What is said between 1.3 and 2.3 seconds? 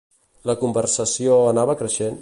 anava creixent?